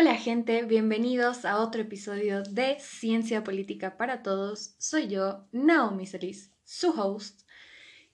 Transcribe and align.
Hola 0.00 0.14
gente, 0.14 0.62
bienvenidos 0.62 1.44
a 1.44 1.58
otro 1.58 1.80
episodio 1.80 2.44
de 2.44 2.76
Ciencia 2.78 3.42
Política 3.42 3.96
para 3.96 4.22
Todos. 4.22 4.76
Soy 4.78 5.08
yo, 5.08 5.48
Naomi 5.50 6.06
Celis, 6.06 6.52
su 6.62 6.90
host. 6.90 7.40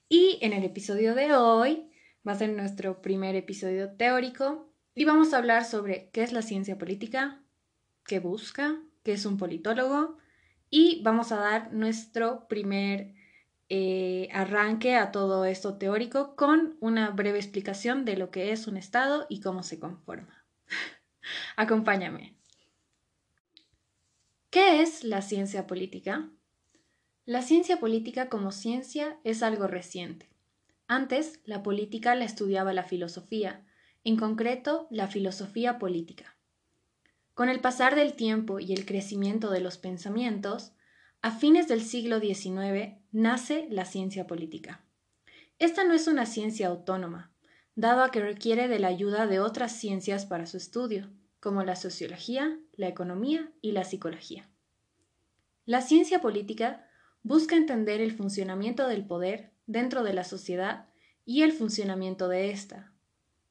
Y 0.09 0.39
en 0.41 0.53
el 0.53 0.63
episodio 0.63 1.13
de 1.13 1.35
hoy 1.35 1.91
va 2.27 2.31
a 2.31 2.39
ser 2.39 2.49
nuestro 2.49 3.03
primer 3.03 3.35
episodio 3.35 3.91
teórico 3.91 4.73
y 4.95 5.05
vamos 5.05 5.31
a 5.31 5.37
hablar 5.37 5.63
sobre 5.63 6.09
qué 6.09 6.23
es 6.23 6.33
la 6.33 6.41
ciencia 6.41 6.79
política, 6.79 7.43
qué 8.03 8.17
busca, 8.17 8.81
qué 9.03 9.13
es 9.13 9.23
un 9.27 9.37
politólogo 9.37 10.17
y 10.71 11.03
vamos 11.03 11.31
a 11.31 11.35
dar 11.35 11.71
nuestro 11.71 12.47
primer 12.47 13.13
eh, 13.69 14.27
arranque 14.33 14.95
a 14.95 15.11
todo 15.11 15.45
esto 15.45 15.77
teórico 15.77 16.35
con 16.35 16.77
una 16.79 17.11
breve 17.11 17.37
explicación 17.37 18.05
de 18.05 18.17
lo 18.17 18.31
que 18.31 18.51
es 18.51 18.65
un 18.65 18.75
Estado 18.75 19.27
y 19.29 19.39
cómo 19.39 19.61
se 19.61 19.77
conforma. 19.77 20.47
Acompáñame. 21.55 22.35
¿Qué 24.49 24.81
es 24.81 25.03
la 25.03 25.21
ciencia 25.21 25.67
política? 25.67 26.29
La 27.25 27.41
ciencia 27.41 27.79
política 27.79 28.29
como 28.29 28.51
ciencia 28.51 29.19
es 29.23 29.43
algo 29.43 29.67
reciente. 29.67 30.29
Antes, 30.87 31.39
la 31.45 31.63
política 31.63 32.15
la 32.15 32.25
estudiaba 32.25 32.71
la 32.71 32.83
filosofía, 32.83 33.65
en 34.03 34.17
concreto 34.17 34.87
la 34.91 35.07
filosofía 35.07 35.79
política. 35.79 36.37
Con 37.33 37.49
el 37.49 37.59
pasar 37.59 37.95
del 37.95 38.13
tiempo 38.13 38.59
y 38.59 38.71
el 38.71 38.85
crecimiento 38.85 39.49
de 39.49 39.59
los 39.59 39.77
pensamientos, 39.77 40.71
a 41.21 41.31
fines 41.31 41.67
del 41.67 41.81
siglo 41.81 42.19
XIX 42.19 42.99
nace 43.11 43.67
la 43.69 43.83
ciencia 43.83 44.27
política. 44.27 44.85
Esta 45.57 45.83
no 45.83 45.93
es 45.93 46.07
una 46.07 46.25
ciencia 46.25 46.67
autónoma, 46.67 47.34
dado 47.75 48.03
a 48.03 48.11
que 48.11 48.21
requiere 48.21 48.67
de 48.67 48.79
la 48.79 48.87
ayuda 48.87 49.27
de 49.27 49.39
otras 49.39 49.73
ciencias 49.73 50.25
para 50.25 50.45
su 50.45 50.57
estudio, 50.57 51.09
como 51.39 51.63
la 51.63 51.75
sociología, 51.75 52.57
la 52.73 52.87
economía 52.87 53.51
y 53.61 53.73
la 53.73 53.83
psicología. 53.83 54.49
La 55.65 55.81
ciencia 55.81 56.21
política 56.21 56.87
busca 57.21 57.55
entender 57.55 58.01
el 58.01 58.11
funcionamiento 58.11 58.87
del 58.87 59.05
poder 59.05 59.51
dentro 59.65 60.03
de 60.03 60.13
la 60.13 60.23
sociedad 60.23 60.87
y 61.25 61.41
el 61.41 61.51
funcionamiento 61.51 62.27
de 62.29 62.51
ésta. 62.51 62.93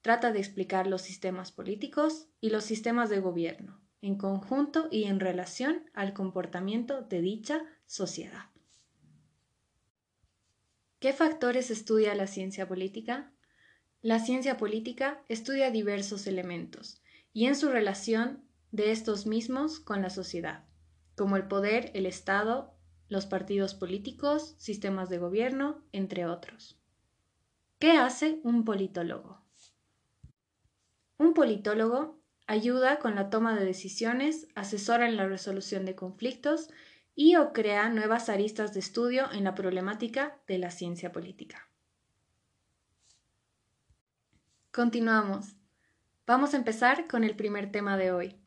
Trata 0.01 0.33
de 0.33 0.39
explicar 0.39 0.87
los 0.87 1.03
sistemas 1.03 1.51
políticos 1.51 2.29
y 2.41 2.51
los 2.51 2.65
sistemas 2.65 3.11
de 3.11 3.21
gobierno, 3.21 3.81
en 4.01 4.17
conjunto 4.17 4.89
y 4.91 5.05
en 5.05 5.19
relación 5.19 5.91
al 5.93 6.15
comportamiento 6.15 7.03
de 7.03 7.21
dicha 7.21 7.63
sociedad. 7.87 8.51
¿Qué 11.01 11.13
factores 11.13 11.71
estudia 11.71 12.15
la 12.15 12.27
ciencia 12.27 12.67
política? 12.67 13.34
La 14.05 14.19
ciencia 14.19 14.59
política 14.59 15.23
estudia 15.31 15.71
diversos 15.71 16.27
elementos 16.27 17.01
y 17.33 17.47
en 17.47 17.57
su 17.57 17.71
relación 17.71 18.45
de 18.71 18.91
estos 18.91 19.25
mismos 19.25 19.81
con 19.81 20.03
la 20.03 20.11
sociedad, 20.11 20.67
como 21.17 21.37
el 21.37 21.49
poder, 21.49 21.91
el 21.95 22.05
Estado, 22.05 22.75
los 23.09 23.25
partidos 23.25 23.75
políticos, 23.75 24.57
sistemas 24.59 25.09
de 25.09 25.17
gobierno, 25.17 25.83
entre 25.93 26.27
otros. 26.27 26.79
¿Qué 27.79 27.93
hace 27.93 28.41
un 28.45 28.67
politólogo? 28.67 29.41
Un 31.17 31.33
politólogo 31.33 32.21
ayuda 32.47 32.99
con 32.99 33.15
la 33.15 33.31
toma 33.31 33.59
de 33.59 33.65
decisiones, 33.65 34.49
asesora 34.55 35.09
en 35.09 35.17
la 35.17 35.27
resolución 35.27 35.87
de 35.87 35.95
conflictos 35.95 36.69
y 37.15 37.37
o 37.37 37.55
crea 37.55 37.89
nuevas 37.89 38.29
aristas 38.29 38.75
de 38.75 38.81
estudio 38.81 39.33
en 39.33 39.45
la 39.45 39.55
problemática 39.55 40.43
de 40.47 40.59
la 40.59 40.71
ciencia 40.71 41.11
política. 41.11 41.71
Continuamos. 44.75 45.55
Vamos 46.27 46.53
a 46.53 46.57
empezar 46.57 47.07
con 47.07 47.23
el 47.23 47.37
primer 47.37 47.71
tema 47.71 47.97
de 47.97 48.11
hoy 48.11 48.41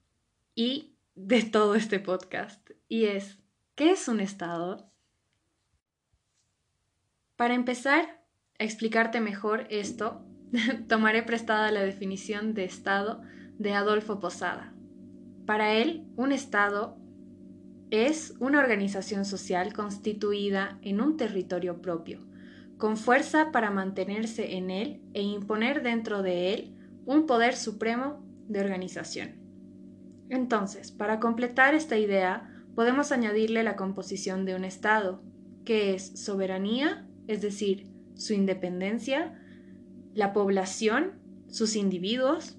y 0.55 0.97
de 1.15 1.41
todo 1.43 1.73
este 1.75 2.01
podcast, 2.01 2.69
y 2.89 3.05
es, 3.05 3.39
¿qué 3.75 3.91
es 3.91 4.09
un 4.09 4.19
Estado? 4.19 4.91
Para 7.37 7.53
empezar 7.53 8.25
a 8.59 8.63
explicarte 8.65 9.21
mejor 9.21 9.67
esto, 9.69 10.25
tomaré 10.89 11.23
prestada 11.23 11.71
la 11.71 11.79
definición 11.79 12.53
de 12.53 12.65
Estado 12.65 13.21
de 13.57 13.73
Adolfo 13.73 14.19
Posada. 14.19 14.73
Para 15.45 15.75
él, 15.75 16.09
un 16.17 16.33
Estado 16.33 16.97
es 17.89 18.33
una 18.41 18.59
organización 18.59 19.23
social 19.23 19.71
constituida 19.71 20.77
en 20.81 20.99
un 20.99 21.15
territorio 21.15 21.81
propio, 21.81 22.27
con 22.77 22.97
fuerza 22.97 23.51
para 23.51 23.71
mantenerse 23.71 24.55
en 24.55 24.69
él 24.69 25.01
e 25.13 25.21
imponer 25.21 25.81
dentro 25.81 26.21
de 26.21 26.53
él 26.53 26.75
un 27.05 27.25
poder 27.25 27.55
supremo 27.55 28.23
de 28.47 28.59
organización. 28.59 29.35
Entonces, 30.29 30.91
para 30.91 31.19
completar 31.19 31.73
esta 31.73 31.97
idea, 31.97 32.53
podemos 32.75 33.11
añadirle 33.11 33.63
la 33.63 33.75
composición 33.75 34.45
de 34.45 34.55
un 34.55 34.65
Estado, 34.65 35.21
que 35.65 35.95
es 35.95 36.19
soberanía, 36.19 37.07
es 37.27 37.41
decir, 37.41 37.87
su 38.15 38.33
independencia, 38.33 39.39
la 40.13 40.33
población, 40.33 41.13
sus 41.47 41.75
individuos, 41.75 42.57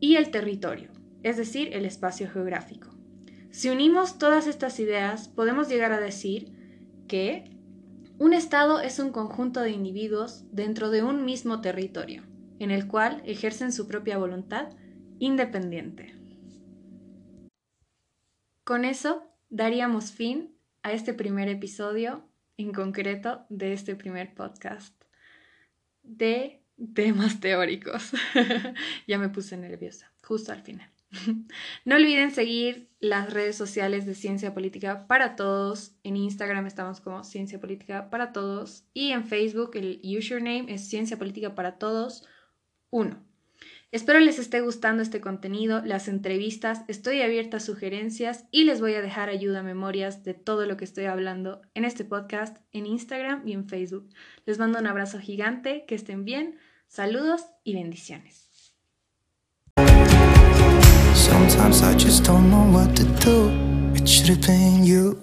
y 0.00 0.16
el 0.16 0.30
territorio, 0.30 0.90
es 1.22 1.36
decir, 1.36 1.70
el 1.72 1.84
espacio 1.84 2.30
geográfico. 2.30 2.90
Si 3.50 3.68
unimos 3.68 4.18
todas 4.18 4.46
estas 4.46 4.78
ideas, 4.78 5.28
podemos 5.28 5.68
llegar 5.68 5.92
a 5.92 6.00
decir 6.00 6.52
que 7.08 7.57
un 8.18 8.34
Estado 8.34 8.80
es 8.80 8.98
un 8.98 9.12
conjunto 9.12 9.60
de 9.60 9.70
individuos 9.70 10.44
dentro 10.50 10.90
de 10.90 11.04
un 11.04 11.24
mismo 11.24 11.60
territorio, 11.60 12.24
en 12.58 12.70
el 12.72 12.88
cual 12.88 13.22
ejercen 13.24 13.72
su 13.72 13.86
propia 13.86 14.18
voluntad 14.18 14.70
independiente. 15.20 16.14
Con 18.64 18.84
eso 18.84 19.22
daríamos 19.50 20.10
fin 20.10 20.54
a 20.82 20.92
este 20.92 21.14
primer 21.14 21.48
episodio 21.48 22.28
en 22.56 22.72
concreto 22.72 23.46
de 23.48 23.72
este 23.72 23.94
primer 23.94 24.34
podcast 24.34 24.94
de 26.02 26.62
temas 26.94 27.38
teóricos. 27.38 28.10
ya 29.06 29.18
me 29.18 29.28
puse 29.28 29.56
nerviosa, 29.56 30.12
justo 30.22 30.52
al 30.52 30.62
final. 30.62 30.90
No 31.84 31.96
olviden 31.96 32.30
seguir 32.30 32.88
las 33.00 33.32
redes 33.32 33.56
sociales 33.56 34.06
de 34.06 34.14
Ciencia 34.14 34.54
Política 34.54 35.06
para 35.06 35.36
Todos. 35.36 35.92
En 36.02 36.16
Instagram 36.16 36.66
estamos 36.66 37.00
como 37.00 37.24
Ciencia 37.24 37.60
Política 37.60 38.10
para 38.10 38.32
Todos 38.32 38.84
y 38.92 39.10
en 39.10 39.24
Facebook 39.24 39.70
el 39.74 40.00
username 40.04 40.66
es 40.68 40.88
Ciencia 40.88 41.18
Política 41.18 41.54
para 41.54 41.78
Todos 41.78 42.26
1. 42.90 43.24
Espero 43.90 44.20
les 44.20 44.38
esté 44.38 44.60
gustando 44.60 45.02
este 45.02 45.22
contenido, 45.22 45.80
las 45.82 46.08
entrevistas, 46.08 46.82
estoy 46.88 47.22
abierta 47.22 47.56
a 47.56 47.60
sugerencias 47.60 48.44
y 48.50 48.64
les 48.64 48.82
voy 48.82 48.92
a 48.92 49.00
dejar 49.00 49.30
ayuda, 49.30 49.62
memorias 49.62 50.24
de 50.24 50.34
todo 50.34 50.66
lo 50.66 50.76
que 50.76 50.84
estoy 50.84 51.06
hablando 51.06 51.62
en 51.72 51.86
este 51.86 52.04
podcast, 52.04 52.58
en 52.72 52.84
Instagram 52.84 53.48
y 53.48 53.54
en 53.54 53.66
Facebook. 53.66 54.10
Les 54.44 54.58
mando 54.58 54.78
un 54.78 54.86
abrazo 54.86 55.18
gigante, 55.18 55.86
que 55.88 55.94
estén 55.94 56.26
bien, 56.26 56.58
saludos 56.86 57.46
y 57.64 57.72
bendiciones. 57.72 58.47
Sometimes 61.58 61.82
I 61.82 61.94
just 61.98 62.22
don't 62.22 62.50
know 62.52 62.70
what 62.70 62.94
to 62.94 63.04
do. 63.18 63.50
It 63.92 64.08
should 64.08 64.28
have 64.28 64.42
been 64.42 64.84
you. 64.84 65.20